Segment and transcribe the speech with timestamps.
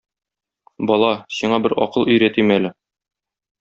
[0.93, 2.77] Бала, сиңа бер акыл өйрәтим әле.